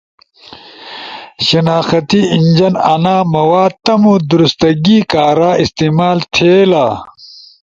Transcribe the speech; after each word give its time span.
شناختی 1.47 2.21
انجن 2.35 2.73
انا 2.93 3.15
مواد 3.33 3.73
تمو 3.85 4.13
درستگی 4.31 4.97
کارا 5.11 5.51
استعمال 5.63 6.17
تھئیلا۔ 6.33 6.87